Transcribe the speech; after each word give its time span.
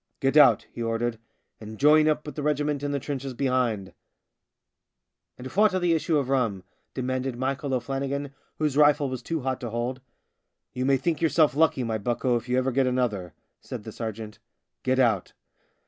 "Get 0.19 0.35
out," 0.35 0.65
he 0.71 0.81
ordered," 0.81 1.19
and 1.61 1.77
join 1.77 2.07
up 2.07 2.25
with 2.25 2.33
the 2.33 2.41
regiment 2.41 2.81
in 2.81 2.91
the 2.91 2.97
trenches 2.99 3.35
behind."" 3.35 3.93
And 5.37 5.45
phwat 5.47 5.75
of 5.75 5.83
the 5.83 5.93
issue 5.93 6.17
of 6.17 6.27
rum?" 6.29 6.63
de 6.95 7.03
manded 7.03 7.35
Michael 7.35 7.71
O'Flannigan, 7.75 8.33
whose 8.57 8.75
rifle 8.75 9.09
was 9.11 9.21
too 9.21 9.41
hot 9.41 9.61
to 9.61 9.69
hold." 9.69 10.01
You 10.73 10.85
may 10.87 10.97
think 10.97 11.21
yourself 11.21 11.55
lucky, 11.55 11.83
my 11.83 11.99
bucko, 11.99 12.35
if 12.35 12.49
you 12.49 12.57
ever 12.57 12.71
get 12.71 12.87
another," 12.87 13.35
said 13.59 13.83
the 13.83 13.91
sergeant." 13.91 14.39
Get 14.81 14.97
out." 14.97 15.33